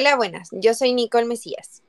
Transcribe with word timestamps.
Hola, 0.00 0.16
buenas. 0.16 0.48
Yo 0.52 0.72
soy 0.72 0.94
Nicole 0.94 1.26
Mesías. 1.26 1.82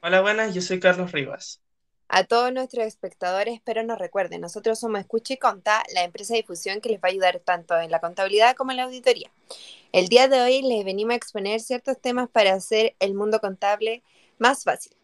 Hola, 0.00 0.22
buenas. 0.22 0.54
Yo 0.54 0.62
soy 0.62 0.80
Carlos 0.80 1.12
Rivas. 1.12 1.60
A 2.08 2.24
todos 2.24 2.50
nuestros 2.50 2.86
espectadores, 2.86 3.52
espero 3.52 3.82
nos 3.82 3.98
recuerden, 3.98 4.40
nosotros 4.40 4.80
somos 4.80 5.00
Escucha 5.00 5.34
y 5.34 5.36
Conta, 5.36 5.82
la 5.92 6.02
empresa 6.02 6.32
de 6.32 6.40
difusión 6.40 6.80
que 6.80 6.88
les 6.88 6.98
va 6.98 7.08
a 7.08 7.10
ayudar 7.10 7.40
tanto 7.40 7.78
en 7.78 7.90
la 7.90 8.00
contabilidad 8.00 8.56
como 8.56 8.70
en 8.70 8.78
la 8.78 8.84
auditoría. 8.84 9.30
El 9.92 10.08
día 10.08 10.28
de 10.28 10.40
hoy 10.40 10.62
les 10.62 10.82
venimos 10.82 11.12
a 11.12 11.16
exponer 11.16 11.60
ciertos 11.60 12.00
temas 12.00 12.30
para 12.30 12.54
hacer 12.54 12.94
el 13.00 13.12
mundo 13.12 13.38
contable 13.38 14.02
más 14.38 14.64
fácil. 14.64 14.96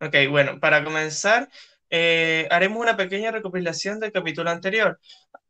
Ok, 0.00 0.14
bueno, 0.30 0.60
para 0.60 0.84
comenzar, 0.84 1.50
eh, 1.90 2.46
haremos 2.52 2.78
una 2.78 2.96
pequeña 2.96 3.32
recopilación 3.32 3.98
del 3.98 4.12
capítulo 4.12 4.48
anterior, 4.48 5.00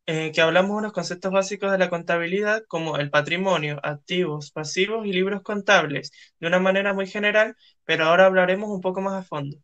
eh, 0.07 0.33
que 0.33 0.41
hablamos 0.41 0.77
unos 0.77 0.93
conceptos 0.93 1.31
básicos 1.31 1.71
de 1.71 1.79
la 1.79 1.89
contabilidad 1.89 2.65
como 2.67 2.97
el 2.97 3.11
patrimonio, 3.11 3.79
activos, 3.83 4.51
pasivos 4.51 5.07
y 5.07 5.13
libros 5.13 5.43
contables, 5.43 6.11
de 6.41 6.49
una 6.49 6.59
manera 6.59 6.93
muy 6.93 7.07
general, 7.07 7.57
pero 7.85 8.07
ahora 8.07 8.27
hablaremos 8.27 8.71
un 8.71 8.81
poco 8.81 9.01
más 9.01 9.15
a 9.15 9.23
fondo. 9.23 9.59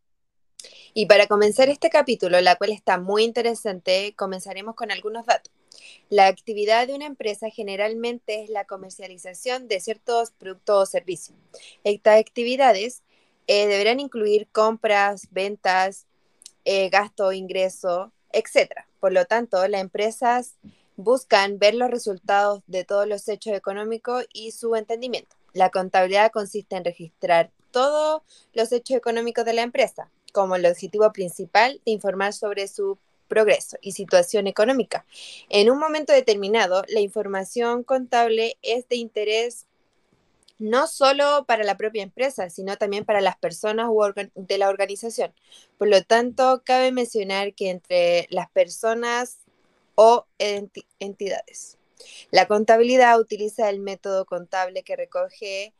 Y 0.94 1.06
para 1.06 1.26
comenzar 1.26 1.68
este 1.68 1.90
capítulo, 1.90 2.40
la 2.40 2.56
cual 2.56 2.70
está 2.70 2.98
muy 2.98 3.24
interesante, 3.24 4.14
comenzaremos 4.16 4.74
con 4.74 4.90
algunos 4.90 5.26
datos. 5.26 5.52
La 6.08 6.26
actividad 6.26 6.86
de 6.86 6.94
una 6.94 7.06
empresa 7.06 7.50
generalmente 7.50 8.42
es 8.42 8.50
la 8.50 8.64
comercialización 8.64 9.68
de 9.68 9.80
ciertos 9.80 10.30
productos 10.32 10.82
o 10.82 10.86
servicios. 10.86 11.36
Estas 11.84 12.18
actividades 12.18 13.02
eh, 13.46 13.66
deberán 13.66 14.00
incluir 14.00 14.48
compras, 14.50 15.28
ventas, 15.30 16.06
eh, 16.64 16.88
gasto, 16.90 17.32
ingreso, 17.32 18.12
etc. 18.32 18.72
Por 19.00 19.12
lo 19.12 19.24
tanto, 19.24 19.66
las 19.68 19.80
empresas 19.80 20.54
buscan 20.96 21.58
ver 21.58 21.74
los 21.74 21.90
resultados 21.90 22.62
de 22.66 22.84
todos 22.84 23.06
los 23.06 23.28
hechos 23.28 23.54
económicos 23.54 24.26
y 24.32 24.50
su 24.50 24.74
entendimiento. 24.74 25.36
La 25.52 25.70
contabilidad 25.70 26.32
consiste 26.32 26.76
en 26.76 26.84
registrar 26.84 27.50
todos 27.70 28.22
los 28.52 28.72
hechos 28.72 28.96
económicos 28.96 29.44
de 29.44 29.52
la 29.52 29.62
empresa, 29.62 30.10
como 30.32 30.56
el 30.56 30.66
objetivo 30.66 31.12
principal 31.12 31.80
de 31.86 31.92
informar 31.92 32.32
sobre 32.32 32.66
su 32.66 32.98
progreso 33.28 33.76
y 33.80 33.92
situación 33.92 34.48
económica. 34.48 35.06
En 35.48 35.70
un 35.70 35.78
momento 35.78 36.12
determinado, 36.12 36.82
la 36.88 37.00
información 37.00 37.84
contable 37.84 38.56
es 38.62 38.88
de 38.88 38.96
interés 38.96 39.67
no 40.58 40.86
solo 40.86 41.44
para 41.46 41.64
la 41.64 41.76
propia 41.76 42.02
empresa, 42.02 42.50
sino 42.50 42.76
también 42.76 43.04
para 43.04 43.20
las 43.20 43.36
personas 43.36 43.88
de 44.34 44.58
la 44.58 44.68
organización. 44.68 45.32
Por 45.78 45.88
lo 45.88 46.02
tanto, 46.02 46.62
cabe 46.64 46.92
mencionar 46.92 47.54
que 47.54 47.70
entre 47.70 48.26
las 48.30 48.50
personas 48.50 49.38
o 49.94 50.26
entidades. 50.38 51.78
La 52.30 52.46
contabilidad 52.46 53.18
utiliza 53.18 53.70
el 53.70 53.80
método 53.80 54.24
contable 54.26 54.82
que 54.82 54.96
recoge 54.96 55.74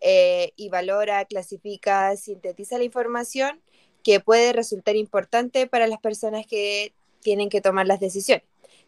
eh, 0.00 0.52
y 0.56 0.68
valora, 0.68 1.24
clasifica, 1.24 2.16
sintetiza 2.16 2.78
la 2.78 2.84
información 2.84 3.62
que 4.02 4.20
puede 4.20 4.52
resultar 4.52 4.96
importante 4.96 5.66
para 5.66 5.86
las 5.86 6.00
personas 6.00 6.46
que 6.46 6.92
tienen 7.20 7.48
que 7.48 7.60
tomar 7.60 7.86
las 7.86 8.00
decisiones. 8.00 8.44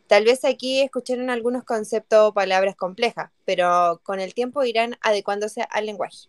Tal 0.07 0.25
vez 0.25 0.45
aquí 0.45 0.83
escucharon 0.83 1.31
algunos 1.31 1.65
conceptos 1.65 2.29
o 2.29 2.35
palabras 2.35 2.77
complejas, 2.77 3.31
pero 3.45 4.01
con 4.03 4.21
el 4.21 4.35
tiempo 4.35 4.65
irán 4.65 4.97
adecuándose 5.01 5.67
al 5.71 5.87
lenguaje. 5.87 6.29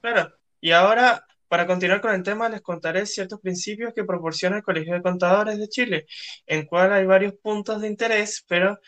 Claro, 0.00 0.32
y 0.60 0.70
ahora, 0.70 1.26
para 1.48 1.66
continuar 1.66 2.00
con 2.00 2.14
el 2.14 2.22
tema, 2.22 2.48
les 2.48 2.60
contaré 2.60 3.06
ciertos 3.06 3.40
principios 3.40 3.92
que 3.94 4.04
proporciona 4.04 4.56
el 4.56 4.62
Colegio 4.62 4.94
de 4.94 5.02
Contadores 5.02 5.58
de 5.58 5.68
Chile, 5.68 6.06
en 6.46 6.66
cual 6.66 6.92
hay 6.92 7.04
varios 7.04 7.34
puntos 7.34 7.80
de 7.80 7.88
interés, 7.88 8.44
pero 8.48 8.78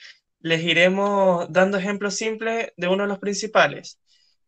les 0.40 0.62
iremos 0.62 1.46
dando 1.50 1.78
ejemplos 1.78 2.16
simples 2.16 2.72
de 2.76 2.88
uno 2.88 3.04
de 3.04 3.08
los 3.08 3.18
principales. 3.18 3.98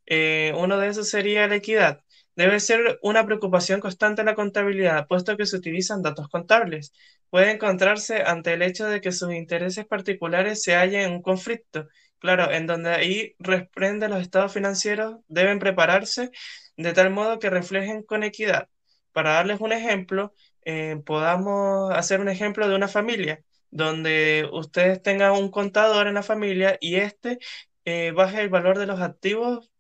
Eh, 0.07 0.53
uno 0.57 0.79
de 0.79 0.89
esos 0.89 1.09
sería 1.09 1.49
la 1.49 1.57
equidad. 1.57 2.01
Debe 2.37 2.61
ser 2.61 2.99
una 3.03 3.25
preocupación 3.27 3.81
constante 3.81 4.23
la 4.25 4.35
contabilidad, 4.35 5.07
puesto 5.09 5.37
que 5.37 5.47
se 5.47 5.57
utilizan 5.57 6.03
datos 6.03 6.29
contables. 6.29 6.93
Puede 7.31 7.51
encontrarse 7.51 8.23
ante 8.23 8.53
el 8.55 8.63
hecho 8.63 8.87
de 8.87 9.01
que 9.01 9.13
sus 9.13 9.33
intereses 9.33 9.87
particulares 9.87 10.63
se 10.63 10.75
hallen 10.75 11.01
en 11.03 11.13
un 11.13 11.23
conflicto. 11.23 11.89
Claro, 12.19 12.51
en 12.53 12.67
donde 12.67 12.91
ahí 12.91 13.35
reprende 13.39 14.09
los 14.09 14.21
estados 14.21 14.53
financieros, 14.53 15.17
deben 15.29 15.59
prepararse 15.59 16.31
de 16.77 16.93
tal 16.93 17.11
modo 17.11 17.39
que 17.39 17.51
reflejen 17.51 18.03
con 18.03 18.23
equidad. 18.23 18.69
Para 19.13 19.33
darles 19.33 19.61
un 19.61 19.73
ejemplo, 19.73 20.35
eh, 20.65 21.01
podamos 21.07 21.93
hacer 21.95 22.21
un 22.21 22.29
ejemplo 22.29 22.69
de 22.69 22.75
una 22.77 22.89
familia, 22.89 23.43
donde 23.71 24.49
ustedes 24.53 25.03
tengan 25.03 25.33
un 25.33 25.51
contador 25.51 26.07
en 26.07 26.15
la 26.15 26.23
familia 26.23 26.77
y 26.81 26.97
este 26.97 27.39
eh, 27.85 28.13
baje 28.13 28.41
el 28.43 28.49
valor 28.51 28.79
de 28.79 28.87
los 28.87 29.01
activos 29.01 29.71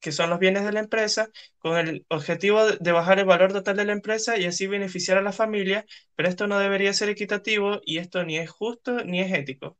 que 0.00 0.12
son 0.12 0.30
los 0.30 0.38
bienes 0.38 0.64
de 0.64 0.72
la 0.72 0.80
empresa, 0.80 1.30
con 1.58 1.76
el 1.76 2.06
objetivo 2.08 2.64
de 2.64 2.92
bajar 2.92 3.18
el 3.18 3.26
valor 3.26 3.52
total 3.52 3.76
de 3.76 3.84
la 3.84 3.92
empresa 3.92 4.38
y 4.38 4.46
así 4.46 4.66
beneficiar 4.66 5.18
a 5.18 5.22
la 5.22 5.32
familia, 5.32 5.86
pero 6.16 6.28
esto 6.28 6.46
no 6.46 6.58
debería 6.58 6.92
ser 6.92 7.10
equitativo 7.10 7.80
y 7.84 7.98
esto 7.98 8.24
ni 8.24 8.38
es 8.38 8.50
justo 8.50 9.04
ni 9.04 9.20
es 9.20 9.32
ético. 9.32 9.76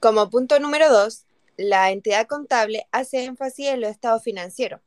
Como 0.00 0.30
punto 0.30 0.58
número 0.60 0.90
dos, 0.90 1.24
la 1.56 1.90
entidad 1.90 2.26
contable 2.26 2.86
hace 2.92 3.24
énfasis 3.24 3.68
en 3.68 3.80
los 3.80 3.90
estados 3.90 4.22
financieros, 4.22 4.80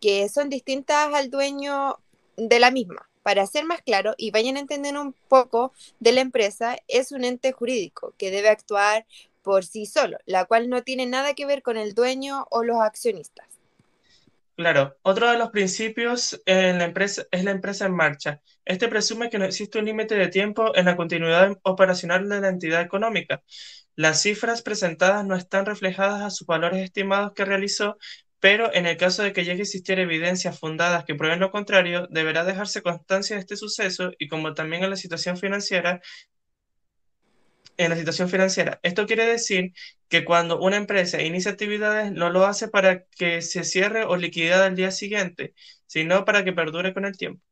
que 0.00 0.28
son 0.28 0.48
distintas 0.48 1.12
al 1.14 1.30
dueño 1.30 1.98
de 2.36 2.60
la 2.60 2.70
misma. 2.70 3.08
Para 3.22 3.46
ser 3.46 3.64
más 3.64 3.82
claro 3.82 4.14
y 4.16 4.30
vayan 4.30 4.56
a 4.56 4.60
entender 4.60 4.96
un 4.96 5.12
poco 5.12 5.72
de 5.98 6.12
la 6.12 6.20
empresa, 6.20 6.78
es 6.86 7.10
un 7.10 7.24
ente 7.24 7.50
jurídico 7.50 8.14
que 8.18 8.30
debe 8.30 8.48
actuar 8.48 9.04
por 9.46 9.64
sí 9.64 9.86
solo, 9.86 10.18
la 10.26 10.44
cual 10.44 10.68
no 10.68 10.82
tiene 10.82 11.06
nada 11.06 11.34
que 11.34 11.46
ver 11.46 11.62
con 11.62 11.76
el 11.76 11.94
dueño 11.94 12.48
o 12.50 12.64
los 12.64 12.78
accionistas. 12.80 13.46
Claro, 14.56 14.96
otro 15.02 15.30
de 15.30 15.38
los 15.38 15.50
principios 15.50 16.42
en 16.46 16.78
la 16.78 16.84
empresa 16.84 17.22
es 17.30 17.44
la 17.44 17.52
empresa 17.52 17.86
en 17.86 17.94
marcha. 17.94 18.40
Este 18.64 18.88
presume 18.88 19.30
que 19.30 19.38
no 19.38 19.44
existe 19.44 19.78
un 19.78 19.84
límite 19.84 20.16
de 20.16 20.26
tiempo 20.26 20.74
en 20.74 20.86
la 20.86 20.96
continuidad 20.96 21.56
operacional 21.62 22.28
de 22.28 22.40
la 22.40 22.48
entidad 22.48 22.80
económica. 22.80 23.44
Las 23.94 24.20
cifras 24.22 24.62
presentadas 24.62 25.24
no 25.24 25.36
están 25.36 25.64
reflejadas 25.64 26.22
a 26.22 26.30
sus 26.30 26.48
valores 26.48 26.82
estimados 26.82 27.32
que 27.32 27.44
realizó, 27.44 27.98
pero 28.40 28.74
en 28.74 28.86
el 28.86 28.96
caso 28.96 29.22
de 29.22 29.32
que 29.32 29.44
llegue 29.44 29.60
a 29.60 29.62
existir 29.62 30.00
evidencias 30.00 30.58
fundadas 30.58 31.04
que 31.04 31.14
prueben 31.14 31.38
lo 31.38 31.52
contrario, 31.52 32.08
deberá 32.10 32.42
dejarse 32.42 32.82
constancia 32.82 33.36
de 33.36 33.40
este 33.42 33.56
suceso 33.56 34.10
y 34.18 34.26
como 34.26 34.54
también 34.54 34.82
en 34.82 34.90
la 34.90 34.96
situación 34.96 35.36
financiera, 35.36 36.00
en 37.76 37.90
la 37.90 37.96
situación 37.96 38.28
financiera. 38.28 38.80
Esto 38.82 39.06
quiere 39.06 39.26
decir 39.26 39.72
que 40.08 40.24
cuando 40.24 40.58
una 40.60 40.76
empresa 40.76 41.22
inicia 41.22 41.50
actividades 41.50 42.12
no 42.12 42.30
lo 42.30 42.46
hace 42.46 42.68
para 42.68 43.04
que 43.04 43.42
se 43.42 43.64
cierre 43.64 44.04
o 44.04 44.16
liquide 44.16 44.54
al 44.54 44.76
día 44.76 44.90
siguiente, 44.90 45.54
sino 45.86 46.24
para 46.24 46.44
que 46.44 46.52
perdure 46.52 46.94
con 46.94 47.04
el 47.04 47.16
tiempo. 47.16 47.42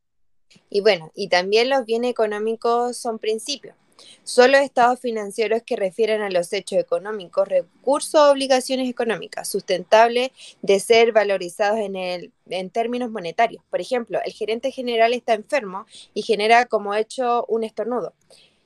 Y 0.69 0.81
bueno, 0.81 1.11
y 1.15 1.27
también 1.27 1.69
los 1.69 1.85
bienes 1.85 2.11
económicos 2.11 2.97
son 2.97 3.19
principios. 3.19 3.75
Son 4.23 4.51
los 4.51 4.61
estados 4.61 4.99
financieros 4.99 5.63
que 5.65 5.77
refieren 5.77 6.21
a 6.21 6.29
los 6.29 6.51
hechos 6.51 6.79
económicos, 6.79 7.47
recursos 7.47 8.15
o 8.15 8.31
obligaciones 8.31 8.89
económicas 8.89 9.49
sustentables 9.49 10.31
de 10.61 10.79
ser 10.79 11.13
valorizados 11.13 11.79
en, 11.79 11.95
el, 11.95 12.33
en 12.49 12.69
términos 12.69 13.09
monetarios. 13.09 13.63
Por 13.69 13.79
ejemplo, 13.79 14.19
el 14.25 14.33
gerente 14.33 14.71
general 14.71 15.13
está 15.13 15.33
enfermo 15.33 15.85
y 16.13 16.23
genera 16.23 16.65
como 16.65 16.93
hecho 16.93 17.45
un 17.47 17.63
estornudo 17.63 18.13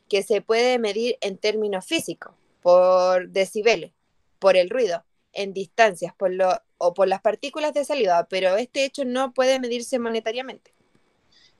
que 0.09 0.23
se 0.23 0.41
puede 0.41 0.79
medir 0.79 1.17
en 1.21 1.37
términos 1.37 1.85
físicos, 1.85 2.33
por 2.61 3.29
decibeles, 3.29 3.91
por 4.39 4.57
el 4.57 4.69
ruido, 4.69 5.05
en 5.33 5.53
distancias, 5.53 6.13
por 6.17 6.33
lo, 6.33 6.61
o 6.77 6.93
por 6.93 7.07
las 7.07 7.21
partículas 7.21 7.73
de 7.73 7.85
salida, 7.85 8.27
pero 8.29 8.57
este 8.57 8.83
hecho 8.83 9.05
no 9.05 9.33
puede 9.33 9.59
medirse 9.59 9.99
monetariamente. 9.99 10.73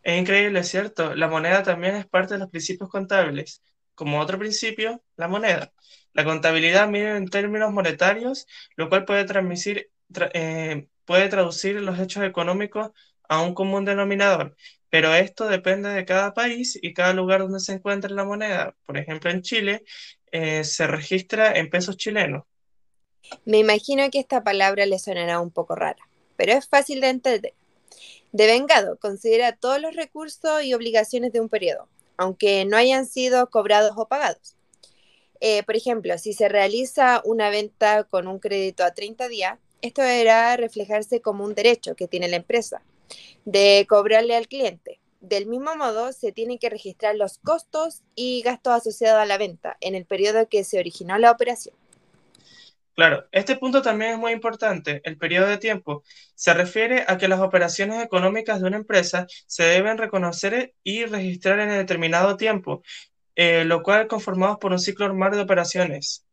Es 0.03 0.19
increíble, 0.19 0.63
¿cierto? 0.63 1.15
La 1.15 1.27
moneda 1.27 1.63
también 1.63 1.95
es 1.95 2.05
parte 2.05 2.33
de 2.33 2.39
los 2.39 2.49
principios 2.49 2.89
contables. 2.89 3.61
Como 3.95 4.19
otro 4.19 4.39
principio, 4.39 5.01
la 5.17 5.27
moneda. 5.27 5.73
La 6.13 6.23
contabilidad 6.23 6.87
mide 6.87 7.17
en 7.17 7.27
términos 7.27 7.71
monetarios, 7.71 8.47
lo 8.75 8.89
cual 8.89 9.05
puede, 9.05 9.25
transmitir, 9.25 9.91
eh, 10.33 10.87
puede 11.05 11.27
traducir 11.27 11.75
los 11.81 11.99
hechos 11.99 12.23
económicos 12.23 12.91
a 13.27 13.41
un 13.41 13.53
común 13.53 13.85
denominador 13.85 14.55
pero 14.89 15.13
esto 15.13 15.47
depende 15.47 15.89
de 15.89 16.05
cada 16.05 16.33
país 16.33 16.77
y 16.81 16.93
cada 16.93 17.13
lugar 17.13 17.41
donde 17.41 17.59
se 17.59 17.73
encuentre 17.73 18.11
la 18.13 18.25
moneda. 18.25 18.75
Por 18.85 18.97
ejemplo, 18.97 19.29
en 19.29 19.41
Chile 19.41 19.83
eh, 20.31 20.63
se 20.63 20.87
registra 20.87 21.53
en 21.57 21.69
pesos 21.69 21.97
chilenos. 21.97 22.43
Me 23.45 23.59
imagino 23.59 24.09
que 24.09 24.19
esta 24.19 24.43
palabra 24.43 24.85
le 24.85 24.97
sonará 24.97 25.39
un 25.39 25.51
poco 25.51 25.75
rara, 25.75 26.07
pero 26.35 26.53
es 26.53 26.67
fácil 26.67 27.01
de 27.01 27.09
entender. 27.09 27.53
Devengado 28.31 28.97
considera 28.97 29.55
todos 29.55 29.81
los 29.81 29.95
recursos 29.95 30.63
y 30.63 30.73
obligaciones 30.73 31.33
de 31.33 31.41
un 31.41 31.49
periodo, 31.49 31.87
aunque 32.17 32.65
no 32.65 32.77
hayan 32.77 33.05
sido 33.05 33.49
cobrados 33.49 33.93
o 33.95 34.07
pagados. 34.07 34.55
Eh, 35.41 35.63
por 35.63 35.75
ejemplo, 35.75 36.17
si 36.17 36.33
se 36.33 36.49
realiza 36.49 37.21
una 37.25 37.49
venta 37.49 38.03
con 38.03 38.27
un 38.27 38.39
crédito 38.39 38.83
a 38.83 38.93
30 38.93 39.27
días, 39.29 39.57
esto 39.81 40.01
deberá 40.01 40.57
reflejarse 40.57 41.21
como 41.21 41.45
un 41.45 41.55
derecho 41.55 41.95
que 41.95 42.07
tiene 42.07 42.27
la 42.27 42.35
empresa, 42.35 42.81
de 43.45 43.85
cobrarle 43.87 44.35
al 44.35 44.47
cliente. 44.47 44.99
Del 45.21 45.47
mismo 45.47 45.75
modo, 45.75 46.13
se 46.13 46.31
tienen 46.31 46.59
que 46.59 46.69
registrar 46.69 47.15
los 47.15 47.39
costos 47.39 48.03
y 48.15 48.41
gastos 48.41 48.73
asociados 48.73 49.21
a 49.21 49.25
la 49.25 49.37
venta 49.37 49.77
en 49.81 49.95
el 49.95 50.05
periodo 50.05 50.47
que 50.47 50.63
se 50.63 50.79
originó 50.79 51.17
la 51.17 51.31
operación. 51.31 51.75
Claro, 52.95 53.27
este 53.31 53.55
punto 53.55 53.81
también 53.81 54.11
es 54.11 54.17
muy 54.17 54.33
importante. 54.33 55.01
El 55.05 55.17
periodo 55.17 55.47
de 55.47 55.57
tiempo 55.57 56.03
se 56.35 56.53
refiere 56.53 57.05
a 57.07 57.17
que 57.17 57.29
las 57.29 57.39
operaciones 57.39 58.03
económicas 58.03 58.59
de 58.59 58.67
una 58.67 58.75
empresa 58.75 59.25
se 59.45 59.63
deben 59.63 59.97
reconocer 59.97 60.73
y 60.83 61.05
registrar 61.05 61.61
en 61.61 61.69
determinado 61.69 62.35
tiempo, 62.35 62.83
eh, 63.35 63.63
lo 63.63 63.83
cual 63.83 64.07
conformados 64.07 64.57
por 64.57 64.73
un 64.73 64.79
ciclo 64.79 65.07
normal 65.07 65.31
de 65.31 65.39
operaciones. 65.39 66.25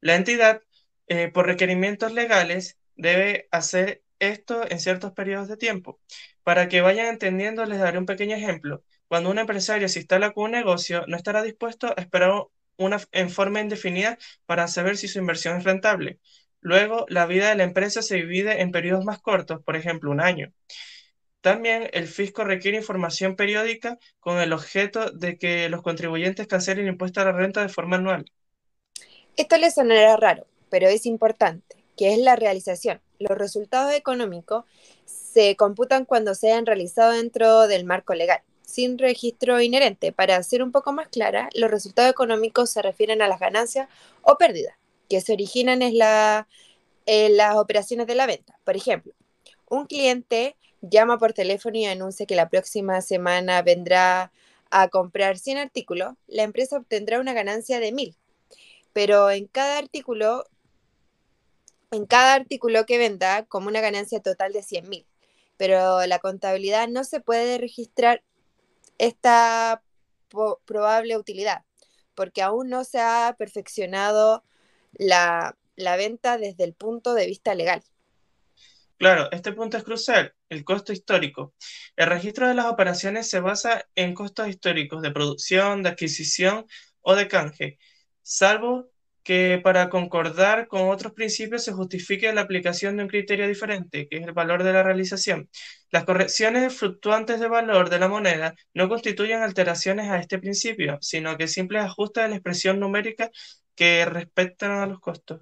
La 0.00 0.16
entidad, 0.16 0.62
eh, 1.06 1.28
por 1.28 1.46
requerimientos 1.46 2.12
legales, 2.12 2.76
debe 2.96 3.46
hacer 3.52 4.02
esto 4.20 4.62
en 4.70 4.78
ciertos 4.80 5.12
periodos 5.12 5.48
de 5.48 5.56
tiempo. 5.56 5.98
Para 6.44 6.68
que 6.68 6.80
vayan 6.80 7.06
entendiendo, 7.06 7.64
les 7.64 7.80
daré 7.80 7.98
un 7.98 8.06
pequeño 8.06 8.36
ejemplo. 8.36 8.84
Cuando 9.08 9.30
un 9.30 9.38
empresario 9.38 9.88
se 9.88 9.98
instala 10.00 10.32
con 10.32 10.44
un 10.44 10.50
negocio, 10.52 11.04
no 11.08 11.16
estará 11.16 11.42
dispuesto 11.42 11.88
a 11.88 12.00
esperar 12.00 12.44
una, 12.76 13.00
en 13.12 13.30
forma 13.30 13.60
indefinida 13.60 14.18
para 14.46 14.68
saber 14.68 14.96
si 14.96 15.08
su 15.08 15.18
inversión 15.18 15.56
es 15.58 15.64
rentable. 15.64 16.20
Luego, 16.60 17.06
la 17.08 17.26
vida 17.26 17.48
de 17.48 17.56
la 17.56 17.64
empresa 17.64 18.02
se 18.02 18.16
divide 18.16 18.60
en 18.60 18.70
periodos 18.70 19.04
más 19.04 19.20
cortos, 19.20 19.62
por 19.62 19.76
ejemplo, 19.76 20.10
un 20.10 20.20
año. 20.20 20.52
También 21.40 21.88
el 21.94 22.06
fisco 22.06 22.44
requiere 22.44 22.76
información 22.76 23.34
periódica 23.34 23.98
con 24.18 24.40
el 24.40 24.52
objeto 24.52 25.10
de 25.10 25.38
que 25.38 25.70
los 25.70 25.82
contribuyentes 25.82 26.46
cancelen 26.46 26.84
el 26.84 26.92
impuesto 26.92 27.20
a 27.20 27.24
la 27.24 27.32
renta 27.32 27.62
de 27.62 27.70
forma 27.70 27.96
anual. 27.96 28.26
Esto 29.36 29.56
le 29.56 29.70
sonará 29.70 30.16
raro, 30.18 30.46
pero 30.68 30.88
es 30.88 31.06
importante, 31.06 31.79
que 32.00 32.14
es 32.14 32.18
la 32.18 32.34
realización. 32.34 32.98
Los 33.18 33.36
resultados 33.36 33.92
económicos 33.92 34.64
se 35.04 35.54
computan 35.56 36.06
cuando 36.06 36.34
se 36.34 36.50
hayan 36.50 36.64
realizado 36.64 37.12
dentro 37.12 37.68
del 37.68 37.84
marco 37.84 38.14
legal 38.14 38.40
sin 38.64 38.96
registro 38.96 39.60
inherente. 39.60 40.10
Para 40.10 40.42
ser 40.42 40.62
un 40.62 40.72
poco 40.72 40.94
más 40.94 41.08
clara, 41.08 41.50
los 41.52 41.70
resultados 41.70 42.10
económicos 42.10 42.70
se 42.70 42.80
refieren 42.80 43.20
a 43.20 43.28
las 43.28 43.38
ganancias 43.38 43.86
o 44.22 44.38
pérdidas 44.38 44.76
que 45.10 45.20
se 45.20 45.34
originan 45.34 45.82
en, 45.82 45.98
la, 45.98 46.48
en 47.04 47.36
las 47.36 47.56
operaciones 47.56 48.06
de 48.06 48.14
la 48.14 48.24
venta. 48.24 48.58
Por 48.64 48.76
ejemplo, 48.76 49.12
un 49.68 49.84
cliente 49.84 50.56
llama 50.80 51.18
por 51.18 51.34
teléfono 51.34 51.76
y 51.76 51.84
anuncia 51.84 52.24
que 52.24 52.34
la 52.34 52.48
próxima 52.48 53.02
semana 53.02 53.60
vendrá 53.60 54.32
a 54.70 54.88
comprar 54.88 55.36
100 55.36 55.58
artículos, 55.58 56.14
la 56.28 56.44
empresa 56.44 56.78
obtendrá 56.78 57.20
una 57.20 57.34
ganancia 57.34 57.78
de 57.78 57.92
1000. 57.92 58.16
Pero 58.94 59.30
en 59.30 59.48
cada 59.48 59.76
artículo, 59.76 60.46
en 61.90 62.06
cada 62.06 62.34
artículo 62.34 62.86
que 62.86 62.98
venda, 62.98 63.44
como 63.46 63.68
una 63.68 63.80
ganancia 63.80 64.20
total 64.20 64.52
de 64.52 64.62
100.000. 64.62 65.06
Pero 65.56 66.06
la 66.06 66.18
contabilidad 66.18 66.88
no 66.88 67.04
se 67.04 67.20
puede 67.20 67.58
registrar 67.58 68.22
esta 68.98 69.82
probable 70.64 71.16
utilidad, 71.16 71.64
porque 72.14 72.42
aún 72.42 72.68
no 72.68 72.84
se 72.84 73.00
ha 73.00 73.34
perfeccionado 73.38 74.44
la, 74.92 75.56
venta 75.76 76.38
desde 76.38 76.64
el 76.64 76.74
punto 76.74 77.14
de 77.14 77.26
vista 77.26 77.54
legal. 77.54 77.82
Claro, 78.98 79.30
este 79.32 79.52
punto 79.52 79.78
es 79.78 79.84
crucial, 79.84 80.34
el 80.50 80.62
costo 80.62 80.92
histórico. 80.92 81.54
El 81.96 82.06
registro 82.06 82.46
de 82.46 82.54
las 82.54 82.66
operaciones 82.66 83.30
se 83.30 83.40
basa 83.40 83.86
en 83.94 84.14
costos 84.14 84.48
históricos 84.48 85.00
de 85.00 85.10
producción, 85.10 85.82
de 85.82 85.88
adquisición 85.88 86.66
o 87.00 87.14
de 87.14 87.26
canje, 87.26 87.78
salvo 88.22 88.89
que 89.22 89.60
para 89.62 89.90
concordar 89.90 90.66
con 90.68 90.88
otros 90.88 91.12
principios 91.12 91.64
se 91.64 91.72
justifique 91.72 92.32
la 92.32 92.42
aplicación 92.42 92.96
de 92.96 93.04
un 93.04 93.08
criterio 93.08 93.46
diferente, 93.46 94.08
que 94.08 94.18
es 94.18 94.26
el 94.26 94.32
valor 94.32 94.64
de 94.64 94.72
la 94.72 94.82
realización. 94.82 95.48
Las 95.90 96.04
correcciones 96.04 96.74
fluctuantes 96.74 97.40
de 97.40 97.48
valor 97.48 97.90
de 97.90 97.98
la 97.98 98.08
moneda 98.08 98.54
no 98.74 98.88
constituyen 98.88 99.42
alteraciones 99.42 100.08
a 100.08 100.18
este 100.18 100.38
principio, 100.38 100.98
sino 101.00 101.36
que 101.36 101.48
simples 101.48 101.82
ajustes 101.82 102.24
de 102.24 102.30
la 102.30 102.36
expresión 102.36 102.80
numérica 102.80 103.30
que 103.74 104.04
respetan 104.04 104.72
a 104.72 104.86
los 104.86 105.00
costos. 105.00 105.40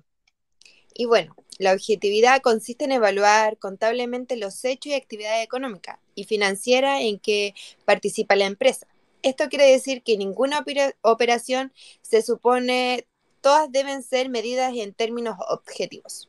Y 0.94 1.06
bueno, 1.06 1.34
la 1.58 1.72
objetividad 1.72 2.40
consiste 2.40 2.84
en 2.84 2.92
evaluar 2.92 3.58
contablemente 3.58 4.36
los 4.36 4.64
hechos 4.64 4.92
y 4.92 4.94
actividades 4.94 5.44
económicas 5.44 5.98
y 6.14 6.24
financieras 6.24 7.00
en 7.02 7.18
que 7.18 7.54
participa 7.84 8.36
la 8.36 8.46
empresa. 8.46 8.86
Esto 9.22 9.48
quiere 9.48 9.66
decir 9.70 10.02
que 10.02 10.16
ninguna 10.16 10.64
operación 11.02 11.72
se 12.02 12.22
supone 12.22 13.07
todas 13.40 13.70
deben 13.70 14.02
ser 14.02 14.28
medidas 14.28 14.72
en 14.74 14.94
términos 14.94 15.36
objetivos. 15.48 16.28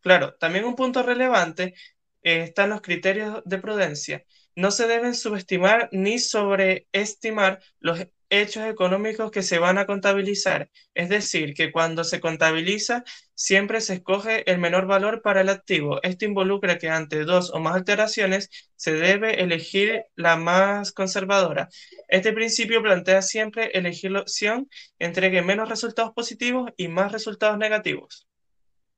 Claro, 0.00 0.34
también 0.34 0.64
un 0.64 0.76
punto 0.76 1.02
relevante 1.02 1.74
eh, 2.22 2.42
están 2.42 2.70
los 2.70 2.82
criterios 2.82 3.42
de 3.44 3.58
prudencia. 3.58 4.24
No 4.54 4.70
se 4.70 4.86
deben 4.86 5.14
subestimar 5.14 5.88
ni 5.92 6.18
sobreestimar 6.18 7.60
los 7.80 8.06
hechos 8.40 8.64
económicos 8.64 9.30
que 9.30 9.42
se 9.42 9.58
van 9.58 9.78
a 9.78 9.86
contabilizar. 9.86 10.70
Es 10.94 11.08
decir, 11.08 11.54
que 11.54 11.72
cuando 11.72 12.04
se 12.04 12.20
contabiliza, 12.20 13.04
siempre 13.34 13.80
se 13.80 13.94
escoge 13.94 14.48
el 14.50 14.58
menor 14.58 14.86
valor 14.86 15.22
para 15.22 15.40
el 15.40 15.48
activo. 15.48 16.02
Esto 16.02 16.24
involucra 16.24 16.78
que 16.78 16.88
ante 16.88 17.24
dos 17.24 17.50
o 17.52 17.60
más 17.60 17.74
alteraciones 17.74 18.50
se 18.76 18.92
debe 18.92 19.42
elegir 19.42 20.04
la 20.14 20.36
más 20.36 20.92
conservadora. 20.92 21.68
Este 22.08 22.32
principio 22.32 22.82
plantea 22.82 23.22
siempre 23.22 23.70
elegir 23.74 24.10
la 24.10 24.20
opción 24.20 24.68
entregue 24.98 25.42
menos 25.42 25.68
resultados 25.68 26.12
positivos 26.12 26.70
y 26.76 26.88
más 26.88 27.12
resultados 27.12 27.58
negativos. 27.58 28.26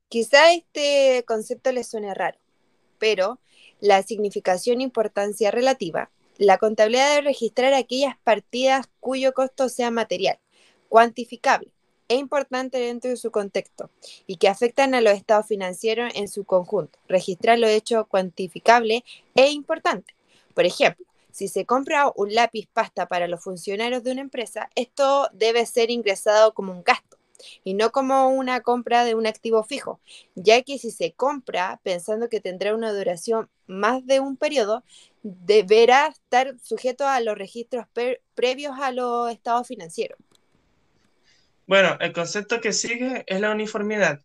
Quizá 0.09 0.53
este 0.53 1.25
concepto 1.27 1.73
le 1.73 1.83
suene 1.83 2.15
raro, 2.15 2.39
pero 2.99 3.41
la 3.81 4.03
significación 4.03 4.81
e 4.81 4.85
importancia 4.85 5.51
relativa 5.51 6.11
la 6.39 6.59
contabilidad 6.59 7.11
debe 7.11 7.29
registrar 7.29 7.75
aquellas 7.75 8.17
partidas 8.19 8.89
cuyo 9.01 9.33
costo 9.33 9.69
sea 9.69 9.91
material, 9.91 10.39
cuantificable 10.89 11.71
e 12.09 12.17
importante 12.17 12.79
dentro 12.79 13.11
de 13.11 13.17
su 13.17 13.31
contexto 13.31 13.91
y 14.27 14.37
que 14.37 14.49
afectan 14.49 14.95
a 14.95 15.01
los 15.01 15.15
estados 15.15 15.47
financieros 15.47 16.13
en 16.15 16.29
su 16.29 16.45
conjunto. 16.45 16.99
Registrar 17.09 17.59
lo 17.59 17.67
hecho 17.67 18.07
cuantificable 18.07 19.05
e 19.35 19.51
importante. 19.51 20.15
Por 20.55 20.67
ejemplo, 20.67 21.05
si 21.31 21.49
se 21.49 21.67
compra 21.67 22.11
un 22.15 22.35
lápiz 22.35 22.67
pasta 22.73 23.07
para 23.07 23.29
los 23.29 23.43
funcionarios 23.43 24.03
de 24.03 24.13
una 24.13 24.23
empresa, 24.23 24.71
esto 24.75 25.29
debe 25.33 25.67
ser 25.67 25.91
ingresado 25.91 26.55
como 26.55 26.73
un 26.73 26.83
gasto 26.83 27.19
y 27.65 27.75
no 27.75 27.93
como 27.93 28.29
una 28.29 28.61
compra 28.61 29.05
de 29.05 29.15
un 29.15 29.27
activo 29.27 29.63
fijo, 29.63 30.01
ya 30.35 30.63
que 30.63 30.79
si 30.79 30.91
se 30.91 31.13
compra 31.13 31.81
pensando 31.83 32.29
que 32.29 32.41
tendrá 32.41 32.75
una 32.75 32.93
duración 32.93 33.51
más 33.67 34.07
de 34.07 34.21
un 34.21 34.37
periodo, 34.37 34.83
deberá 35.27 36.07
estar 36.07 36.55
sujeto 36.63 37.07
a 37.07 37.21
los 37.21 37.37
registros 37.37 37.87
previos 38.35 38.75
a 38.81 38.93
los 38.93 39.33
estados 39.33 39.67
financieros. 39.67 40.19
Bueno, 41.67 41.97
el 42.01 42.13
concepto 42.13 42.61
que 42.61 42.73
sigue 42.73 43.25
es 43.27 43.41
la 43.41 43.51
uniformidad. 43.51 44.21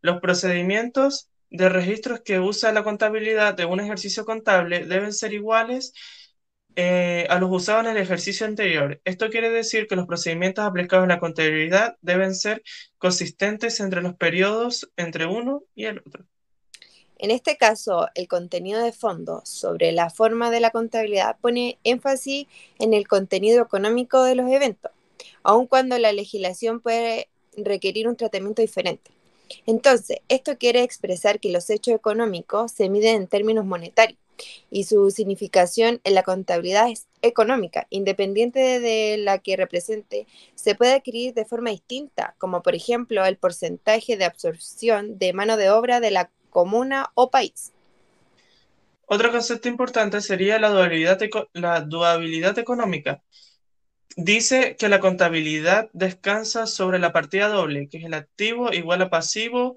Los 0.00 0.20
procedimientos 0.20 1.28
de 1.50 1.68
registros 1.68 2.20
que 2.20 2.38
usa 2.38 2.72
la 2.72 2.84
contabilidad 2.84 3.54
de 3.54 3.64
un 3.64 3.80
ejercicio 3.80 4.24
contable 4.24 4.86
deben 4.86 5.12
ser 5.12 5.32
iguales 5.32 5.92
eh, 6.76 7.26
a 7.30 7.38
los 7.40 7.50
usados 7.50 7.84
en 7.84 7.90
el 7.90 7.96
ejercicio 7.96 8.46
anterior. 8.46 9.00
Esto 9.04 9.30
quiere 9.30 9.50
decir 9.50 9.88
que 9.88 9.96
los 9.96 10.06
procedimientos 10.06 10.64
aplicados 10.64 11.04
en 11.04 11.10
la 11.10 11.20
contabilidad 11.20 11.96
deben 12.00 12.34
ser 12.34 12.62
consistentes 12.98 13.80
entre 13.80 14.02
los 14.02 14.14
periodos 14.14 14.90
entre 14.96 15.26
uno 15.26 15.64
y 15.74 15.86
el 15.86 15.98
otro. 15.98 16.26
En 17.24 17.30
este 17.30 17.56
caso, 17.56 18.08
el 18.14 18.28
contenido 18.28 18.82
de 18.82 18.92
fondo 18.92 19.40
sobre 19.46 19.92
la 19.92 20.10
forma 20.10 20.50
de 20.50 20.60
la 20.60 20.70
contabilidad 20.70 21.38
pone 21.40 21.78
énfasis 21.82 22.46
en 22.78 22.92
el 22.92 23.08
contenido 23.08 23.62
económico 23.62 24.22
de 24.24 24.34
los 24.34 24.50
eventos, 24.50 24.92
aun 25.42 25.66
cuando 25.66 25.96
la 25.98 26.12
legislación 26.12 26.80
puede 26.80 27.30
requerir 27.56 28.08
un 28.08 28.16
tratamiento 28.16 28.60
diferente. 28.60 29.10
Entonces, 29.64 30.18
esto 30.28 30.58
quiere 30.58 30.82
expresar 30.82 31.40
que 31.40 31.50
los 31.50 31.70
hechos 31.70 31.94
económicos 31.94 32.72
se 32.72 32.90
miden 32.90 33.22
en 33.22 33.26
términos 33.26 33.64
monetarios 33.64 34.18
y 34.70 34.84
su 34.84 35.10
significación 35.10 36.02
en 36.04 36.14
la 36.14 36.24
contabilidad 36.24 36.90
es 36.90 37.06
económica, 37.22 37.86
independiente 37.88 38.80
de 38.80 39.16
la 39.16 39.38
que 39.38 39.56
represente, 39.56 40.26
se 40.56 40.74
puede 40.74 40.92
adquirir 40.92 41.32
de 41.32 41.46
forma 41.46 41.70
distinta, 41.70 42.34
como 42.36 42.62
por 42.62 42.74
ejemplo 42.74 43.24
el 43.24 43.38
porcentaje 43.38 44.18
de 44.18 44.26
absorción 44.26 45.18
de 45.18 45.32
mano 45.32 45.56
de 45.56 45.70
obra 45.70 46.00
de 46.00 46.10
la 46.10 46.30
comuna 46.54 47.10
o 47.14 47.30
país. 47.30 47.72
Otro 49.06 49.32
concepto 49.32 49.68
importante 49.68 50.20
sería 50.20 50.58
la 50.60 50.70
dualidad, 50.70 51.18
la 51.52 51.80
dualidad 51.80 52.58
económica. 52.58 53.22
Dice 54.16 54.76
que 54.78 54.88
la 54.88 55.00
contabilidad 55.00 55.90
descansa 55.92 56.66
sobre 56.66 57.00
la 57.00 57.12
partida 57.12 57.48
doble, 57.48 57.88
que 57.88 57.98
es 57.98 58.04
el 58.04 58.14
activo 58.14 58.72
igual 58.72 59.02
a 59.02 59.10
pasivo 59.10 59.76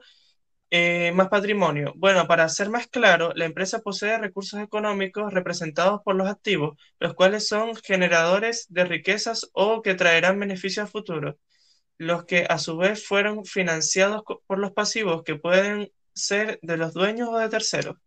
eh, 0.70 1.12
más 1.14 1.30
patrimonio. 1.30 1.94
Bueno, 1.96 2.28
para 2.28 2.48
ser 2.50 2.70
más 2.70 2.88
claro, 2.88 3.32
la 3.36 3.46
empresa 3.46 3.80
posee 3.80 4.18
recursos 4.18 4.62
económicos 4.62 5.34
representados 5.34 6.02
por 6.04 6.16
los 6.16 6.28
activos, 6.30 6.78
los 7.00 7.14
cuales 7.16 7.48
son 7.48 7.76
generadores 7.76 8.68
de 8.70 8.86
riquezas 8.86 9.50
o 9.54 9.82
que 9.82 9.96
traerán 9.96 10.40
beneficios 10.40 10.86
a 10.86 10.92
futuro, 10.92 11.38
los 11.98 12.26
que 12.26 12.46
a 12.50 12.60
su 12.60 12.78
vez 12.78 13.06
fueron 13.08 13.46
financiados 13.46 14.24
por 14.46 14.60
los 14.60 14.72
pasivos 14.74 15.24
que 15.24 15.36
pueden 15.36 15.92
ser 16.18 16.60
de 16.62 16.78
los 16.78 16.94
dueños 16.94 17.30
o 17.30 17.38
de 17.38 17.50
terceros. 17.50 17.98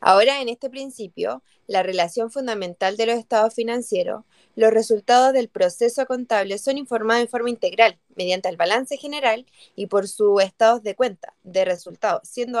Ahora, 0.00 0.40
en 0.40 0.48
este 0.48 0.68
principio, 0.68 1.42
la 1.66 1.82
relación 1.82 2.30
fundamental 2.30 2.96
de 2.96 3.06
los 3.06 3.18
estados 3.18 3.54
financieros, 3.54 4.24
los 4.54 4.72
resultados 4.72 5.32
del 5.32 5.48
proceso 5.48 6.06
contable 6.06 6.58
son 6.58 6.76
informados 6.76 7.22
en 7.22 7.28
forma 7.28 7.50
integral 7.50 7.98
mediante 8.14 8.48
el 8.48 8.56
balance 8.56 8.96
general 8.96 9.46
y 9.74 9.86
por 9.86 10.08
sus 10.08 10.42
estados 10.42 10.82
de 10.82 10.94
cuenta 10.94 11.34
de 11.42 11.64
resultados, 11.64 12.28
siendo 12.28 12.60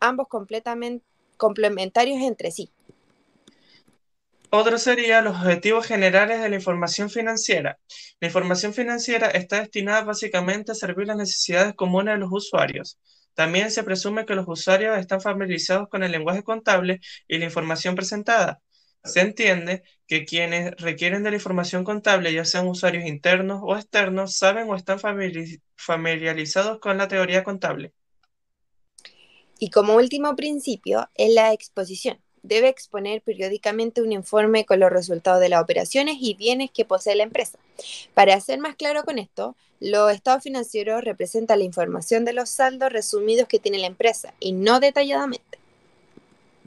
ambos 0.00 0.28
completamente 0.28 1.04
complementarios 1.36 2.20
entre 2.20 2.50
sí. 2.50 2.70
Otro 4.50 4.78
sería 4.78 5.20
los 5.20 5.36
objetivos 5.36 5.86
generales 5.86 6.40
de 6.40 6.48
la 6.48 6.54
información 6.56 7.10
financiera. 7.10 7.78
La 8.18 8.28
información 8.28 8.72
financiera 8.72 9.28
está 9.28 9.60
destinada 9.60 10.04
básicamente 10.04 10.72
a 10.72 10.74
servir 10.74 11.06
las 11.06 11.18
necesidades 11.18 11.74
comunes 11.74 12.14
de 12.14 12.20
los 12.20 12.30
usuarios. 12.32 12.98
También 13.38 13.70
se 13.70 13.84
presume 13.84 14.26
que 14.26 14.34
los 14.34 14.48
usuarios 14.48 14.98
están 14.98 15.20
familiarizados 15.20 15.88
con 15.88 16.02
el 16.02 16.10
lenguaje 16.10 16.42
contable 16.42 17.00
y 17.28 17.38
la 17.38 17.44
información 17.44 17.94
presentada. 17.94 18.60
Se 19.04 19.20
entiende 19.20 19.84
que 20.08 20.24
quienes 20.24 20.72
requieren 20.78 21.22
de 21.22 21.30
la 21.30 21.36
información 21.36 21.84
contable, 21.84 22.32
ya 22.32 22.44
sean 22.44 22.66
usuarios 22.66 23.04
internos 23.06 23.60
o 23.62 23.76
externos, 23.76 24.36
saben 24.36 24.68
o 24.68 24.74
están 24.74 24.98
familiarizados 24.98 26.80
con 26.80 26.98
la 26.98 27.06
teoría 27.06 27.44
contable. 27.44 27.92
Y 29.60 29.70
como 29.70 29.94
último 29.94 30.34
principio 30.34 31.08
es 31.14 31.32
la 31.32 31.52
exposición. 31.52 32.18
Debe 32.48 32.68
exponer 32.68 33.20
periódicamente 33.20 34.00
un 34.00 34.10
informe 34.10 34.64
con 34.64 34.80
los 34.80 34.90
resultados 34.90 35.38
de 35.38 35.50
las 35.50 35.62
operaciones 35.62 36.16
y 36.18 36.32
bienes 36.32 36.70
que 36.70 36.86
posee 36.86 37.14
la 37.14 37.24
empresa. 37.24 37.58
Para 38.14 38.40
ser 38.40 38.58
más 38.58 38.74
claro 38.74 39.04
con 39.04 39.18
esto, 39.18 39.54
los 39.80 40.10
estados 40.10 40.42
financieros 40.44 41.04
representan 41.04 41.58
la 41.58 41.66
información 41.66 42.24
de 42.24 42.32
los 42.32 42.48
saldos 42.48 42.90
resumidos 42.90 43.48
que 43.48 43.58
tiene 43.58 43.76
la 43.76 43.86
empresa 43.86 44.32
y 44.40 44.52
no 44.52 44.80
detalladamente. 44.80 45.58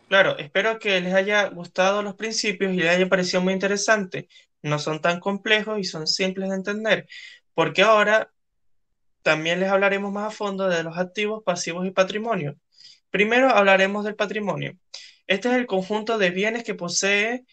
Claro, 0.07 0.37
espero 0.37 0.77
que 0.77 1.01
les 1.01 1.15
haya 1.15 1.47
gustado 1.47 2.03
los 2.03 2.13
principios 2.13 2.73
y 2.73 2.77
les 2.77 2.95
haya 2.95 3.09
parecido 3.09 3.41
muy 3.41 3.53
interesante. 3.53 4.27
No 4.61 4.77
son 4.77 5.01
tan 5.01 5.19
complejos 5.19 5.79
y 5.79 5.83
son 5.83 6.05
simples 6.05 6.49
de 6.49 6.57
entender, 6.57 7.07
porque 7.55 7.81
ahora 7.81 8.29
también 9.23 9.59
les 9.59 9.69
hablaremos 9.69 10.11
más 10.11 10.27
a 10.27 10.35
fondo 10.35 10.69
de 10.69 10.83
los 10.83 10.95
activos, 10.99 11.41
pasivos 11.43 11.87
y 11.87 11.91
patrimonio. 11.91 12.55
Primero 13.09 13.49
hablaremos 13.49 14.05
del 14.05 14.15
patrimonio. 14.15 14.77
Este 15.31 15.47
es 15.47 15.55
el 15.55 15.65
conjunto 15.65 16.17
de 16.17 16.29
bienes 16.29 16.65
que 16.65 16.75
posee 16.75 17.45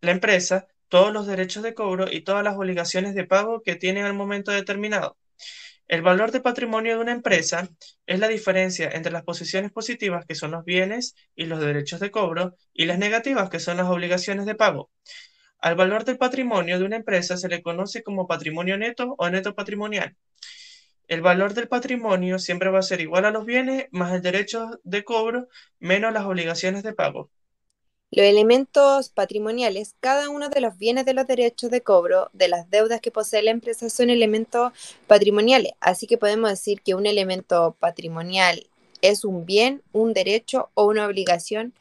la 0.00 0.12
empresa 0.12 0.68
todos 0.86 1.12
los 1.12 1.26
derechos 1.26 1.64
de 1.64 1.74
cobro 1.74 2.06
y 2.08 2.20
todas 2.20 2.44
las 2.44 2.56
obligaciones 2.56 3.16
de 3.16 3.24
pago 3.24 3.60
que 3.60 3.74
tienen 3.74 4.04
al 4.04 4.14
momento 4.14 4.52
determinado. 4.52 5.18
El 5.88 6.02
valor 6.02 6.30
de 6.30 6.40
patrimonio 6.40 6.94
de 6.94 7.02
una 7.02 7.10
empresa 7.10 7.68
es 8.06 8.20
la 8.20 8.28
diferencia 8.28 8.88
entre 8.88 9.10
las 9.10 9.24
posiciones 9.24 9.72
positivas, 9.72 10.26
que 10.26 10.36
son 10.36 10.52
los 10.52 10.64
bienes 10.64 11.16
y 11.34 11.46
los 11.46 11.58
derechos 11.58 11.98
de 11.98 12.12
cobro, 12.12 12.54
y 12.72 12.84
las 12.84 13.00
negativas, 13.00 13.50
que 13.50 13.58
son 13.58 13.78
las 13.78 13.88
obligaciones 13.88 14.46
de 14.46 14.54
pago. 14.54 14.92
Al 15.58 15.74
valor 15.74 16.04
del 16.04 16.18
patrimonio 16.18 16.78
de 16.78 16.84
una 16.84 16.94
empresa 16.98 17.36
se 17.36 17.48
le 17.48 17.62
conoce 17.62 18.04
como 18.04 18.28
patrimonio 18.28 18.78
neto 18.78 19.16
o 19.18 19.28
neto 19.28 19.56
patrimonial. 19.56 20.16
El 21.08 21.22
valor 21.22 21.54
del 21.54 21.66
patrimonio 21.68 22.38
siempre 22.38 22.68
va 22.70 22.80
a 22.80 22.82
ser 22.82 23.00
igual 23.00 23.24
a 23.24 23.30
los 23.30 23.46
bienes 23.46 23.86
más 23.90 24.12
el 24.12 24.20
derecho 24.20 24.80
de 24.84 25.02
cobro 25.02 25.48
menos 25.78 26.12
las 26.12 26.26
obligaciones 26.26 26.82
de 26.82 26.92
pago. 26.92 27.30
Los 28.10 28.26
elementos 28.26 29.10
patrimoniales, 29.10 29.96
cada 30.00 30.30
uno 30.30 30.48
de 30.48 30.60
los 30.60 30.78
bienes 30.78 31.04
de 31.04 31.14
los 31.14 31.26
derechos 31.26 31.70
de 31.70 31.82
cobro 31.82 32.30
de 32.32 32.48
las 32.48 32.70
deudas 32.70 33.00
que 33.00 33.10
posee 33.10 33.42
la 33.42 33.50
empresa 33.50 33.90
son 33.90 34.08
elementos 34.08 34.72
patrimoniales. 35.08 35.72
Así 35.80 36.06
que 36.06 36.16
podemos 36.16 36.48
decir 36.50 36.80
que 36.82 36.94
un 36.94 37.06
elemento 37.06 37.76
patrimonial 37.80 38.68
es 39.02 39.24
un 39.24 39.44
bien, 39.46 39.82
un 39.92 40.12
derecho 40.14 40.70
o 40.74 40.86
una 40.86 41.06
obligación 41.06 41.74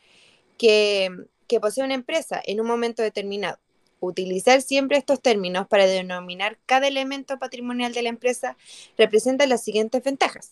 que, 0.58 1.10
que 1.48 1.60
posee 1.62 1.86
una 1.86 1.96
empresa 1.96 2.42
en 2.46 2.62
un 2.62 2.68
momento 2.68 3.04
determinado. 3.04 3.60
Utilizar 4.06 4.62
siempre 4.62 4.98
estos 4.98 5.22
términos 5.22 5.66
para 5.66 5.86
denominar 5.86 6.58
cada 6.66 6.90
elemento 6.90 7.40
patrimonial 7.40 7.94
de 7.94 8.02
la 8.02 8.10
empresa 8.10 8.58
representa 8.98 9.48
las 9.48 9.64
siguientes 9.64 10.04
ventajas. 10.04 10.52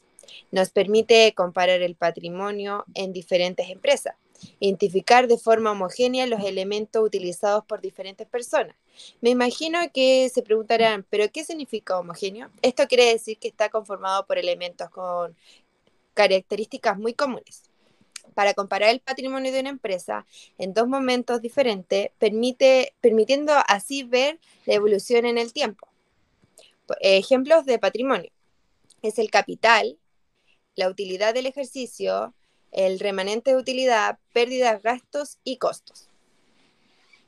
Nos 0.52 0.70
permite 0.70 1.34
comparar 1.34 1.82
el 1.82 1.96
patrimonio 1.96 2.86
en 2.94 3.12
diferentes 3.12 3.70
empresas 3.70 4.16
identificar 4.60 5.28
de 5.28 5.38
forma 5.38 5.72
homogénea 5.72 6.26
los 6.26 6.44
elementos 6.44 7.04
utilizados 7.04 7.64
por 7.66 7.80
diferentes 7.80 8.26
personas. 8.26 8.76
Me 9.22 9.30
imagino 9.30 9.78
que 9.94 10.30
se 10.34 10.42
preguntarán, 10.42 11.06
¿pero 11.12 11.32
qué 11.32 11.44
significa 11.44 12.00
homogéneo? 12.00 12.50
Esto 12.64 12.88
quiere 12.88 13.06
decir 13.06 13.38
que 13.38 13.50
está 13.50 13.70
conformado 13.70 14.26
por 14.26 14.40
elementos 14.40 14.90
con 14.90 15.36
características 16.16 16.98
muy 16.98 17.14
comunes. 17.14 17.71
Para 18.34 18.54
comparar 18.54 18.90
el 18.90 19.00
patrimonio 19.00 19.52
de 19.52 19.60
una 19.60 19.70
empresa 19.70 20.26
en 20.58 20.74
dos 20.74 20.88
momentos 20.88 21.42
diferentes, 21.42 22.10
permite, 22.18 22.94
permitiendo 23.02 23.54
así 23.68 24.04
ver 24.04 24.40
la 24.66 24.76
evolución 24.76 25.26
en 25.26 25.38
el 25.38 25.54
tiempo. 25.54 25.88
Ejemplos 27.00 27.66
de 27.66 27.80
patrimonio. 27.80 28.32
Es 29.02 29.18
el 29.20 29.32
capital, 29.32 29.98
la 30.76 30.90
utilidad 30.90 31.34
del 31.34 31.46
ejercicio, 31.46 32.34
el 32.72 33.00
remanente 33.00 33.52
de 33.52 33.58
utilidad, 33.58 34.20
pérdidas, 34.34 34.82
gastos 34.82 35.38
y 35.44 35.58
costos. 35.58 36.08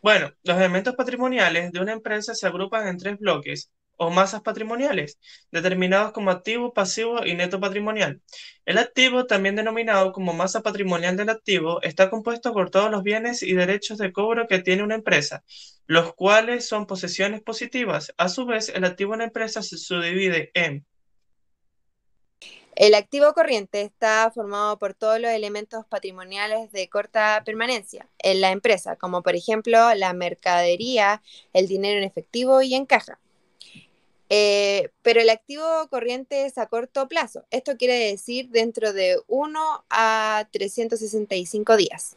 Bueno, 0.01 0.33
los 0.43 0.57
elementos 0.57 0.95
patrimoniales 0.95 1.71
de 1.71 1.79
una 1.79 1.93
empresa 1.93 2.35
se 2.35 2.45
agrupan 2.45 2.87
en 2.87 2.97
tres 2.97 3.19
bloques 3.19 3.71
o 3.97 4.09
masas 4.09 4.41
patrimoniales, 4.41 5.19
determinados 5.51 6.11
como 6.11 6.31
activo, 6.31 6.73
pasivo 6.73 7.25
y 7.25 7.35
neto 7.35 7.59
patrimonial. 7.59 8.21
El 8.65 8.77
activo, 8.77 9.25
también 9.25 9.55
denominado 9.55 10.11
como 10.11 10.33
masa 10.33 10.61
patrimonial 10.61 11.17
del 11.17 11.29
activo, 11.29 11.81
está 11.81 12.09
compuesto 12.09 12.53
por 12.53 12.69
todos 12.69 12.91
los 12.91 13.03
bienes 13.03 13.43
y 13.43 13.53
derechos 13.53 13.97
de 13.97 14.11
cobro 14.11 14.47
que 14.47 14.59
tiene 14.59 14.83
una 14.83 14.95
empresa, 14.95 15.43
los 15.85 16.13
cuales 16.13 16.67
son 16.67 16.87
posesiones 16.87 17.41
positivas. 17.41 18.13
A 18.17 18.29
su 18.29 18.45
vez, 18.45 18.69
el 18.69 18.85
activo 18.85 19.11
de 19.11 19.15
una 19.15 19.25
empresa 19.25 19.61
se 19.61 19.77
subdivide 19.77 20.51
en 20.53 20.85
el 22.75 22.95
activo 22.95 23.33
corriente 23.33 23.81
está 23.81 24.31
formado 24.33 24.79
por 24.79 24.95
todos 24.95 25.19
los 25.19 25.29
elementos 25.29 25.85
patrimoniales 25.85 26.71
de 26.71 26.89
corta 26.89 27.43
permanencia 27.45 28.07
en 28.17 28.41
la 28.41 28.49
empresa, 28.49 28.95
como 28.95 29.21
por 29.21 29.35
ejemplo 29.35 29.93
la 29.93 30.11
mercadería, 30.13 31.21
el 31.53 31.67
dinero 31.67 31.99
en 31.99 32.03
efectivo 32.03 32.63
y 32.63 32.73
en 32.73 32.87
caja. 32.87 33.19
Eh, 34.29 34.89
pero 35.01 35.21
el 35.21 35.29
activo 35.29 35.87
corriente 35.89 36.45
es 36.45 36.57
a 36.57 36.67
corto 36.67 37.07
plazo. 37.07 37.45
Esto 37.51 37.77
quiere 37.77 37.95
decir 37.95 38.49
dentro 38.49 38.93
de 38.93 39.17
1 39.27 39.85
a 39.89 40.47
365 40.51 41.77
días. 41.77 42.15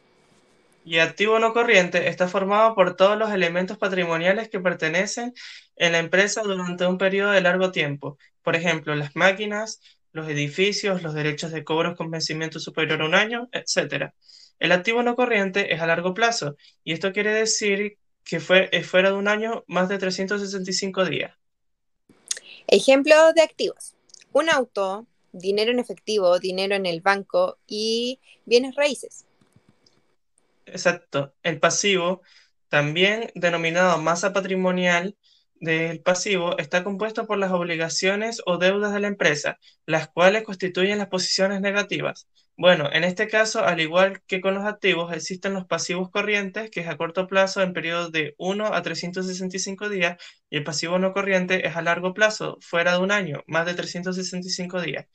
Y 0.84 0.98
activo 0.98 1.40
no 1.40 1.52
corriente 1.52 2.08
está 2.08 2.28
formado 2.28 2.76
por 2.76 2.94
todos 2.94 3.18
los 3.18 3.32
elementos 3.32 3.76
patrimoniales 3.76 4.48
que 4.48 4.60
pertenecen 4.60 5.34
en 5.74 5.92
la 5.92 5.98
empresa 5.98 6.42
durante 6.42 6.86
un 6.86 6.96
periodo 6.96 7.32
de 7.32 7.40
largo 7.40 7.72
tiempo. 7.72 8.18
Por 8.42 8.54
ejemplo, 8.54 8.94
las 8.94 9.16
máquinas, 9.16 9.80
los 10.12 10.28
edificios, 10.28 11.02
los 11.02 11.12
derechos 11.12 11.50
de 11.50 11.64
cobros 11.64 11.96
con 11.96 12.12
vencimiento 12.12 12.60
superior 12.60 13.02
a 13.02 13.06
un 13.06 13.16
año, 13.16 13.48
etc. 13.50 14.12
El 14.60 14.70
activo 14.70 15.02
no 15.02 15.16
corriente 15.16 15.74
es 15.74 15.80
a 15.80 15.86
largo 15.86 16.14
plazo 16.14 16.56
y 16.84 16.92
esto 16.92 17.12
quiere 17.12 17.32
decir 17.32 17.98
que 18.24 18.38
fue, 18.38 18.68
es 18.70 18.86
fuera 18.86 19.10
de 19.10 19.16
un 19.16 19.26
año 19.26 19.64
más 19.66 19.88
de 19.88 19.98
365 19.98 21.04
días. 21.04 21.34
Ejemplos 22.68 23.34
de 23.34 23.42
activos. 23.42 23.94
Un 24.32 24.50
auto, 24.50 25.06
dinero 25.32 25.70
en 25.70 25.78
efectivo, 25.78 26.38
dinero 26.38 26.74
en 26.74 26.86
el 26.86 27.00
banco 27.00 27.58
y 27.66 28.20
bienes 28.44 28.74
raíces. 28.74 29.24
Exacto. 30.66 31.32
El 31.42 31.60
pasivo, 31.60 32.22
también 32.68 33.30
denominado 33.34 33.98
masa 33.98 34.32
patrimonial, 34.32 35.16
del 35.60 36.00
pasivo 36.00 36.58
está 36.58 36.84
compuesto 36.84 37.26
por 37.26 37.38
las 37.38 37.52
obligaciones 37.52 38.42
o 38.46 38.58
deudas 38.58 38.92
de 38.92 39.00
la 39.00 39.08
empresa, 39.08 39.58
las 39.86 40.08
cuales 40.08 40.44
constituyen 40.44 40.98
las 40.98 41.08
posiciones 41.08 41.60
negativas. 41.60 42.28
Bueno, 42.58 42.88
en 42.92 43.04
este 43.04 43.28
caso, 43.28 43.64
al 43.64 43.80
igual 43.80 44.22
que 44.26 44.40
con 44.40 44.54
los 44.54 44.64
activos, 44.64 45.12
existen 45.12 45.52
los 45.52 45.66
pasivos 45.66 46.10
corrientes, 46.10 46.70
que 46.70 46.80
es 46.80 46.88
a 46.88 46.96
corto 46.96 47.26
plazo 47.26 47.62
en 47.62 47.74
periodos 47.74 48.12
de 48.12 48.34
1 48.38 48.66
a 48.74 48.82
365 48.82 49.88
días, 49.90 50.16
y 50.48 50.56
el 50.56 50.64
pasivo 50.64 50.98
no 50.98 51.12
corriente 51.12 51.66
es 51.66 51.76
a 51.76 51.82
largo 51.82 52.14
plazo, 52.14 52.56
fuera 52.62 52.92
de 52.92 52.98
un 52.98 53.10
año, 53.12 53.42
más 53.46 53.66
de 53.66 53.74
365 53.74 54.80
días. 54.80 55.06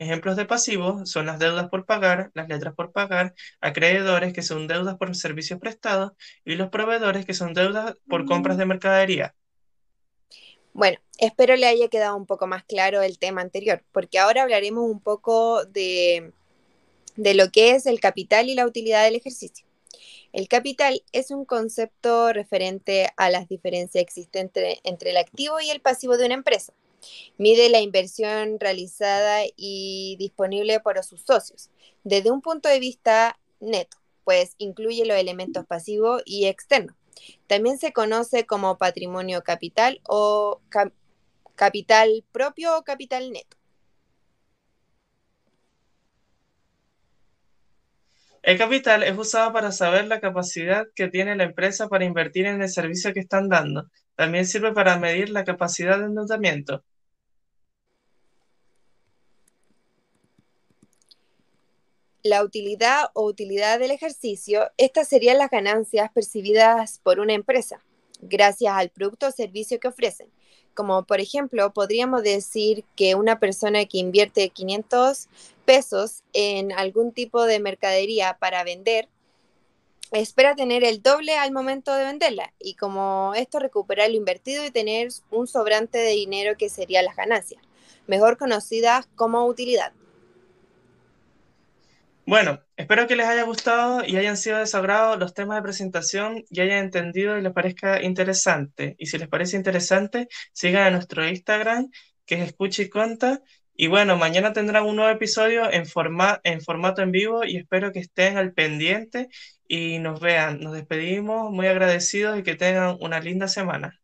Ejemplos 0.00 0.36
de 0.36 0.44
pasivos 0.46 1.10
son 1.10 1.26
las 1.26 1.38
deudas 1.38 1.68
por 1.68 1.84
pagar, 1.86 2.30
las 2.34 2.48
letras 2.48 2.74
por 2.74 2.92
pagar, 2.92 3.34
acreedores 3.60 4.32
que 4.32 4.42
son 4.42 4.66
deudas 4.68 4.96
por 4.96 5.14
servicios 5.16 5.58
prestados 5.60 6.12
y 6.44 6.54
los 6.54 6.68
proveedores 6.70 7.26
que 7.26 7.34
son 7.34 7.52
deudas 7.54 7.96
por 8.08 8.24
compras 8.24 8.58
de 8.58 8.66
mercadería. 8.66 9.34
Bueno, 10.78 11.00
espero 11.18 11.56
le 11.56 11.66
haya 11.66 11.88
quedado 11.88 12.16
un 12.16 12.24
poco 12.24 12.46
más 12.46 12.62
claro 12.62 13.02
el 13.02 13.18
tema 13.18 13.40
anterior, 13.40 13.82
porque 13.90 14.20
ahora 14.20 14.44
hablaremos 14.44 14.88
un 14.88 15.00
poco 15.00 15.64
de, 15.64 16.32
lo 17.16 17.50
que 17.50 17.72
es 17.72 17.86
el 17.86 17.98
capital 17.98 18.48
y 18.48 18.54
la 18.54 18.64
utilidad 18.64 19.02
del 19.02 19.16
ejercicio. 19.16 19.66
El 20.32 20.46
capital 20.46 21.02
es 21.10 21.32
un 21.32 21.44
concepto 21.44 22.32
referente 22.32 23.08
a 23.16 23.28
las 23.28 23.48
diferencias 23.48 24.00
existentes 24.00 24.78
entre 24.84 25.10
el 25.10 25.16
activo 25.16 25.58
y 25.58 25.70
el 25.70 25.80
pasivo 25.80 26.16
de 26.16 26.26
una 26.26 26.34
empresa. 26.34 26.72
Mide 27.38 27.70
la 27.70 27.80
inversión 27.80 28.60
realizada 28.60 29.40
y 29.56 30.14
disponible 30.20 30.78
por 30.78 31.02
sus 31.02 31.22
socios 31.22 31.70
desde 32.04 32.30
un 32.30 32.40
punto 32.40 32.68
de 32.68 32.78
vista 32.78 33.36
neto 33.58 33.98
pues 34.28 34.56
incluye 34.58 35.06
los 35.06 35.16
elementos 35.16 35.64
pasivos 35.64 36.20
y 36.26 36.48
externos. 36.48 36.94
También 37.46 37.78
se 37.78 37.92
conoce 37.92 38.46
como 38.46 38.78
patrimonio 38.78 39.42
capital 39.42 40.00
o 40.08 40.60
capital 41.54 42.24
propio 42.32 42.78
o 42.78 42.82
capital 42.84 43.30
neto. 43.32 43.56
El 48.42 48.56
capital 48.56 49.02
es 49.02 49.18
usado 49.18 49.52
para 49.52 49.72
saber 49.72 50.06
la 50.06 50.20
capacidad 50.20 50.86
que 50.94 51.08
tiene 51.08 51.36
la 51.36 51.44
empresa 51.44 51.88
para 51.88 52.04
invertir 52.04 52.46
en 52.46 52.62
el 52.62 52.68
servicio 52.68 53.12
que 53.12 53.20
están 53.20 53.48
dando. 53.48 53.90
También 54.14 54.46
sirve 54.46 54.72
para 54.72 54.98
medir 54.98 55.30
la 55.30 55.44
capacidad 55.44 55.98
de 55.98 56.06
endeudamiento. 56.06 56.82
La 62.22 62.42
utilidad 62.42 63.10
o 63.14 63.24
utilidad 63.24 63.78
del 63.78 63.92
ejercicio, 63.92 64.70
estas 64.76 65.08
serían 65.08 65.38
las 65.38 65.50
ganancias 65.50 66.10
percibidas 66.12 67.00
por 67.02 67.20
una 67.20 67.34
empresa 67.34 67.82
gracias 68.20 68.74
al 68.74 68.90
producto 68.90 69.28
o 69.28 69.32
servicio 69.32 69.78
que 69.80 69.88
ofrecen. 69.88 70.28
Como 70.74 71.04
por 71.04 71.20
ejemplo, 71.20 71.72
podríamos 71.72 72.22
decir 72.22 72.84
que 72.96 73.14
una 73.14 73.40
persona 73.40 73.84
que 73.86 73.98
invierte 73.98 74.50
500 74.50 75.28
pesos 75.64 76.22
en 76.32 76.72
algún 76.72 77.12
tipo 77.12 77.44
de 77.44 77.58
mercadería 77.60 78.36
para 78.38 78.62
vender, 78.64 79.08
espera 80.12 80.54
tener 80.54 80.84
el 80.84 81.02
doble 81.02 81.36
al 81.36 81.52
momento 81.52 81.94
de 81.94 82.04
venderla 82.04 82.52
y 82.58 82.74
como 82.74 83.32
esto 83.34 83.58
recuperar 83.58 84.10
lo 84.10 84.16
invertido 84.16 84.64
y 84.64 84.70
tener 84.70 85.08
un 85.30 85.46
sobrante 85.46 85.98
de 85.98 86.12
dinero 86.12 86.56
que 86.56 86.68
sería 86.68 87.02
las 87.02 87.16
ganancias, 87.16 87.62
mejor 88.06 88.38
conocidas 88.38 89.08
como 89.16 89.44
utilidad. 89.46 89.92
Bueno, 92.28 92.60
espero 92.76 93.06
que 93.06 93.16
les 93.16 93.26
haya 93.26 93.44
gustado 93.44 94.04
y 94.04 94.18
hayan 94.18 94.36
sido 94.36 94.58
de 94.58 95.16
los 95.16 95.32
temas 95.32 95.56
de 95.56 95.62
presentación 95.62 96.44
y 96.50 96.60
hayan 96.60 96.84
entendido 96.84 97.38
y 97.38 97.40
les 97.40 97.54
parezca 97.54 98.02
interesante. 98.02 98.96
Y 98.98 99.06
si 99.06 99.16
les 99.16 99.28
parece 99.28 99.56
interesante, 99.56 100.28
sigan 100.52 100.82
a 100.82 100.90
nuestro 100.90 101.26
Instagram, 101.26 101.90
que 102.26 102.34
es 102.34 102.42
Escucha 102.42 102.82
y 102.82 102.90
Conta. 102.90 103.40
Y 103.74 103.86
bueno, 103.86 104.18
mañana 104.18 104.52
tendrán 104.52 104.84
un 104.84 104.96
nuevo 104.96 105.10
episodio 105.10 105.72
en, 105.72 105.84
en 106.44 106.60
formato 106.60 107.00
en 107.00 107.12
vivo 107.12 107.44
y 107.46 107.56
espero 107.56 107.92
que 107.92 108.00
estén 108.00 108.36
al 108.36 108.52
pendiente 108.52 109.30
y 109.66 109.98
nos 109.98 110.20
vean. 110.20 110.60
Nos 110.60 110.74
despedimos 110.74 111.50
muy 111.50 111.66
agradecidos 111.66 112.38
y 112.38 112.42
que 112.42 112.56
tengan 112.56 112.98
una 113.00 113.20
linda 113.20 113.48
semana. 113.48 113.98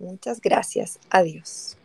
Muchas 0.00 0.40
gracias. 0.40 0.98
Adiós. 1.08 1.77